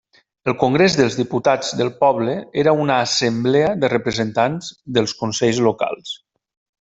El 0.51 0.53
Congrés 0.61 0.95
dels 0.99 1.17
Diputats 1.17 1.69
del 1.81 1.91
Poble 1.99 2.33
era 2.61 2.73
una 2.85 2.95
assemblea 3.09 3.69
de 3.85 3.91
representants 3.95 4.71
dels 4.99 5.15
consells 5.21 5.61
locals. 5.69 6.17